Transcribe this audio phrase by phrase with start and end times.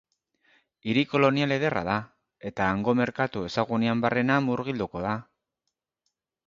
[0.87, 1.97] Hiri kolonial ederra da,
[2.51, 5.17] eta hango merkatu ezagunean barrena murgilduko da.